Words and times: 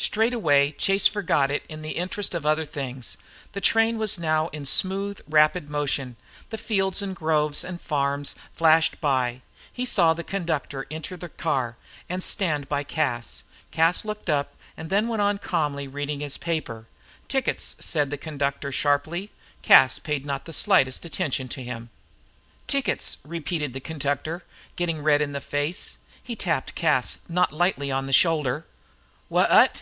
Straightway 0.00 0.70
Chase 0.78 1.08
forgot 1.08 1.50
it 1.50 1.64
in 1.68 1.82
the 1.82 1.90
interest 1.96 2.32
of 2.32 2.46
other 2.46 2.64
things. 2.64 3.16
The 3.50 3.60
train 3.60 3.98
was 3.98 4.16
now 4.16 4.46
in 4.50 4.64
smooth, 4.64 5.18
rapid 5.28 5.68
motion; 5.68 6.14
the 6.50 6.56
fields 6.56 7.02
and 7.02 7.16
groves 7.16 7.64
and 7.64 7.80
farms 7.80 8.36
flashed 8.54 9.00
by. 9.00 9.40
He 9.72 9.84
saw 9.84 10.14
the 10.14 10.22
conductor 10.22 10.86
enter 10.88 11.16
the 11.16 11.28
car 11.28 11.74
and 12.08 12.22
stand 12.22 12.68
by 12.68 12.84
Cas. 12.84 13.42
Cas 13.72 14.04
looked 14.04 14.30
up, 14.30 14.54
and 14.76 14.88
then 14.88 15.08
went 15.08 15.20
on 15.20 15.36
calmly 15.38 15.88
reading 15.88 16.20
his 16.20 16.38
paper. 16.38 16.86
"Tickets," 17.26 17.74
said 17.80 18.10
the 18.10 18.16
conductor, 18.16 18.70
sharply. 18.70 19.32
Cas 19.62 19.98
paid 19.98 20.24
not 20.24 20.44
the 20.44 20.52
slightest 20.52 21.04
attention 21.04 21.48
to 21.48 21.62
him. 21.64 21.90
"Tickets," 22.68 23.18
repeated 23.24 23.72
the 23.72 23.80
conductor, 23.80 24.44
getting 24.76 25.02
red 25.02 25.20
in 25.20 25.32
the 25.32 25.40
face. 25.40 25.96
He 26.22 26.36
tapped 26.36 26.76
Cas 26.76 27.18
not 27.28 27.52
lightly 27.52 27.90
on 27.90 28.06
the 28.06 28.12
shoulder. 28.12 28.64
"Wha 29.28 29.42
at?" 29.50 29.74